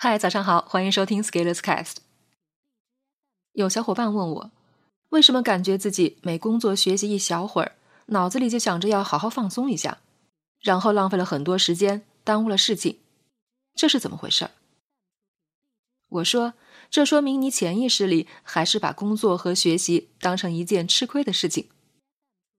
[0.00, 1.96] 嗨，早上好，欢迎收听 Scalers Cast。
[3.50, 4.52] 有小伙伴问我，
[5.08, 7.72] 为什么感觉自己每工作学习一小会儿，
[8.06, 9.98] 脑子里就想着要好好放松一下，
[10.60, 13.00] 然后浪费了很多时间，耽误了事情，
[13.74, 14.48] 这是怎么回事？
[16.10, 16.54] 我说，
[16.88, 21.68] 这说明你潜意识里还是把工作和学习当成一件吃亏的事情。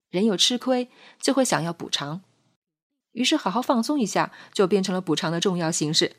[0.09, 0.89] 人有吃亏，
[1.21, 2.21] 就会想要补偿，
[3.13, 6.17] 于是好好放松一下，就变成了补偿的重要形式。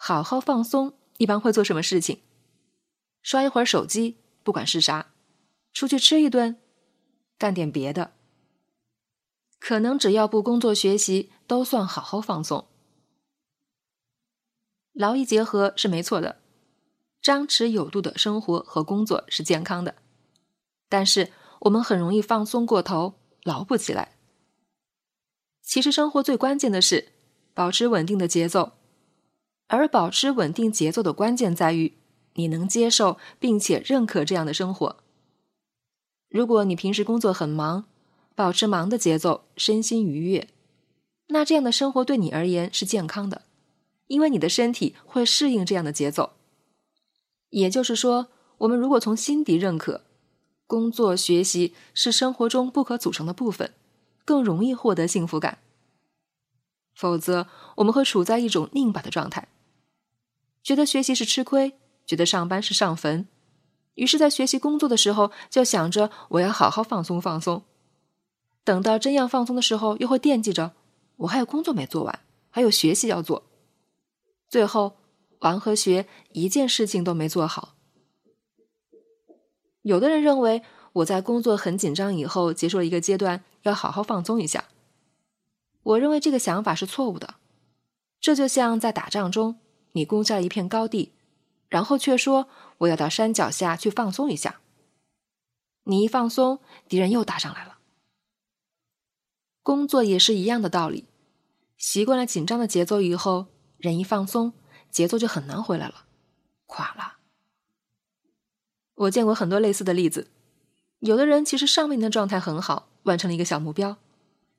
[0.00, 2.20] 好好放松，一般会做什么事情？
[3.20, 5.10] 刷一会儿手机，不管是啥；
[5.74, 6.56] 出去吃一顿，
[7.36, 8.12] 干点别的。
[9.58, 12.68] 可能只要不工作学习，都算好好放松。
[14.92, 16.40] 劳逸结合是没错的，
[17.20, 19.96] 张弛有度的生活和工作是健康的。
[20.88, 24.16] 但是我们很容易放松过头，劳不起来。
[25.60, 27.12] 其实生活最关键的是
[27.52, 28.77] 保持稳定的节奏。
[29.68, 31.94] 而保持稳定节奏的关键在于，
[32.34, 34.96] 你能接受并且认可这样的生活。
[36.28, 37.86] 如果你平时工作很忙，
[38.34, 40.48] 保持忙的节奏，身心愉悦，
[41.28, 43.42] 那这样的生活对你而言是健康的，
[44.06, 46.32] 因为你的身体会适应这样的节奏。
[47.50, 50.02] 也就是说，我们如果从心底认可
[50.66, 53.72] 工作学习是生活中不可组成的部分，
[54.24, 55.58] 更容易获得幸福感。
[56.94, 59.48] 否则，我们会处在一种拧巴的状态。
[60.68, 63.26] 觉得学习是吃亏，觉得上班是上坟，
[63.94, 67.62] 于是，在学习工作的时候就想着我要好好放松放松。
[68.64, 70.74] 等到真要放松的时候，又会惦记着
[71.16, 72.18] 我还有工作没做完，
[72.50, 73.44] 还有学习要做。
[74.50, 74.98] 最后，
[75.38, 77.74] 玩和学一件事情都没做好。
[79.80, 84.66] 有的人认为我在工作很紧张以后结束了一个阶段，要好好放松一下。
[85.82, 87.36] 我认为这个想法是错误的。
[88.20, 89.58] 这就像在打仗中。
[89.92, 91.12] 你攻下了一片高地，
[91.68, 92.48] 然后却说
[92.78, 94.60] 我要到山脚下去放松一下。
[95.84, 97.78] 你一放松，敌人又打上来了。
[99.62, 101.04] 工作也是一样的道理，
[101.76, 103.46] 习惯了紧张的节奏以后，
[103.78, 104.52] 人一放松，
[104.90, 106.04] 节奏就很难回来了，
[106.66, 107.18] 垮了。
[108.94, 110.28] 我见过很多类似的例子，
[111.00, 113.96] 有的人其实上半年的状态很好，完成了一个小目标，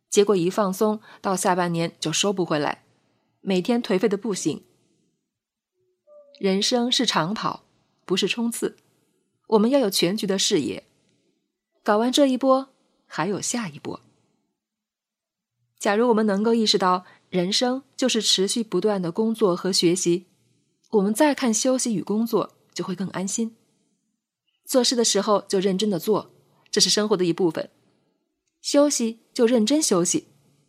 [0.09, 2.83] 结果一放松，到下半年就收不回来，
[3.41, 4.63] 每天颓废的不行。
[6.39, 7.65] 人生是长跑，
[8.05, 8.77] 不是冲刺。
[9.47, 10.85] 我们要有全局的视野，
[11.83, 12.69] 搞完这一波，
[13.05, 13.99] 还有下一波。
[15.77, 20.27] 假如我们能够意识到人生就是持续不断的工作和学习，
[20.91, 23.57] 我们再看休息与工作就会更安心。
[24.63, 26.31] 做事的时候就认真的做，
[26.71, 27.65] 这是生活的一部分；
[28.61, 30.27] 休息就认真休息，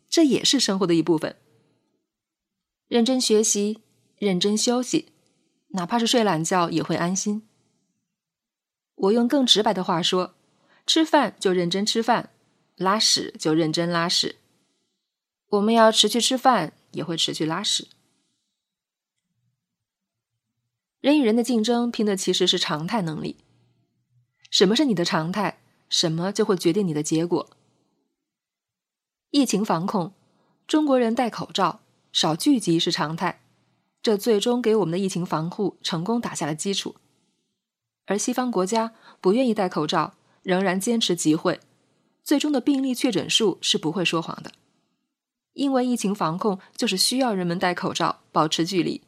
[0.09, 1.37] 这也是生活的一部分。
[2.89, 3.79] 认真学习，
[4.17, 5.10] 认真休息。
[5.73, 7.47] 哪怕是睡懒觉也会安心。
[8.95, 10.35] 我用更直白的话说，
[10.85, 12.29] 吃饭就认真吃饭，
[12.75, 14.37] 拉屎就认真拉屎。
[15.47, 17.87] 我们要持续吃饭，也会持续拉屎。
[20.99, 23.37] 人与人的竞争拼的其实是常态能力。
[24.51, 25.59] 什么是你的常态？
[25.89, 27.49] 什么就会决定你的结果。
[29.29, 30.13] 疫情防控，
[30.67, 31.81] 中国人戴口罩、
[32.11, 33.41] 少聚集是常态。
[34.01, 36.95] 这最终给我们的疫情防护成功打下了基础，
[38.05, 41.59] 而西方国家不愿意戴口罩，仍然坚持集会，
[42.23, 44.51] 最终的病例确诊数是不会说谎的，
[45.53, 49.01] 因为疫情防控就是需要人们戴口罩、保持距离，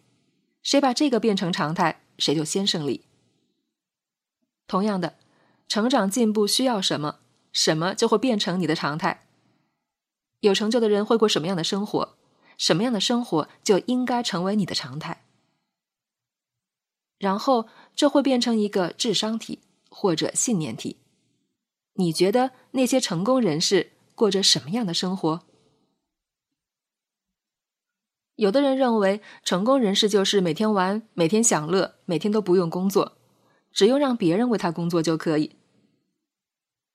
[0.61, 3.01] 谁把这个变成常态，谁就先胜利。
[4.67, 5.15] 同样的，
[5.67, 7.17] 成长进步需要什么，
[7.51, 9.25] 什么就会变成你的常态。
[10.41, 12.15] 有成就的人会过什么样的生活？
[12.57, 15.25] 什么样的生活就应该成为你的常态，
[17.17, 19.59] 然后这会变成一个智商题
[19.89, 20.97] 或者信念题。
[21.93, 25.41] 你觉得那些成功人士过着什么样的生活？
[28.35, 33.17] 有的人认为成功人士就是每天玩、每天享乐、每天都不用工作，
[33.71, 35.55] 只用让别人为他工作就可以。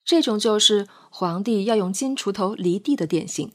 [0.03, 3.53] 这种就是皇帝要用金锄头犁地的典型。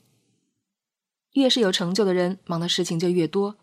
[1.34, 3.56] 越是有成就的人，忙的事情就越多，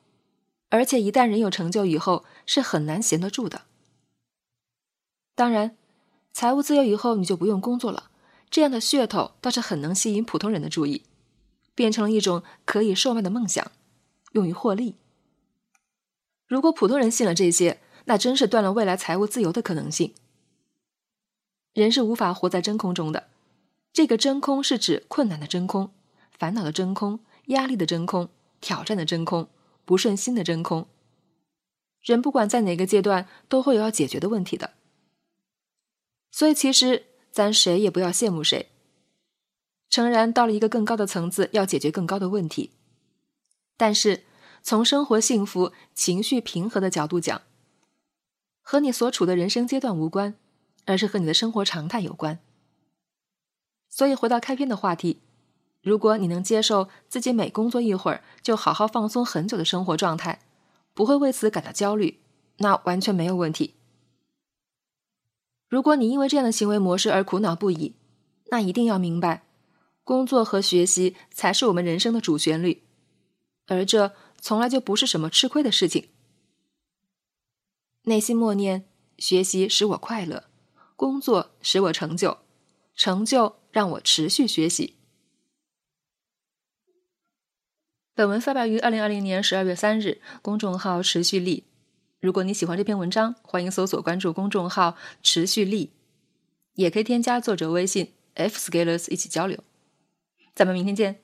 [0.70, 3.64] 而且一旦人有成就以后，是很难闲得住的。
[5.36, 5.76] 当然，
[6.32, 8.12] 财务自由以后，你就不用工作了，
[8.50, 11.04] 这样的噱头倒是很能吸引普通人的注意，
[11.74, 13.72] 变成了一种可以售卖的梦想，
[14.34, 14.96] 用于获利。
[16.46, 20.14] 如果普通人信了这些，那真是断了未来财务自由的可能性。
[21.74, 23.30] 人是无法活在真空中的，
[23.94, 25.94] 这个真空是指困难的真空、
[26.38, 27.22] 烦恼的真空。
[27.48, 28.30] 压力的真空，
[28.60, 29.50] 挑战的真空，
[29.86, 30.88] 不顺心的真空。
[32.02, 34.72] 人不管在哪个阶段，都会有要解决的问题的。
[36.32, 38.70] 所以，其实咱谁也不要羡慕谁。
[39.90, 42.72] 诚然，到了一个更高的层次，要解决更高的问题。
[43.76, 44.24] 但是，
[44.64, 47.42] 从生活幸福、情绪平和的角度讲，
[48.62, 50.36] 和你所处的人生阶段无关，
[50.86, 52.40] 而是和你的生活常态有关。
[53.90, 55.22] 所以，回到开篇的话题，
[55.82, 60.40] 如果你能接受自己每工作一会儿就好好放松很久的生活状态，
[60.94, 62.20] 不会为此感到焦虑，
[62.58, 63.74] 那完全没有问题。
[65.68, 67.96] 如果你因为这样的行为模式而苦恼不已，
[68.52, 69.44] 那一定要明白，
[70.04, 72.84] 工作和学习才是我们人生的主旋律，
[73.68, 76.10] 而这从来就不是什么吃亏的事情。
[78.04, 78.86] 内心默念：
[79.18, 80.44] 学习使我快乐，
[80.96, 82.40] 工作使我成就，
[82.96, 84.98] 成就让我持续学习。
[88.14, 91.64] 本文发表于二零二零年十二月三日，公众号“持续力”。
[92.20, 95.92] 如果你喜欢这篇文章，欢迎搜索关注公众号“持续力”，
[96.76, 99.64] 也可以添加作者微信 f scalers 一起交流。
[100.54, 101.22] 咱们明天见。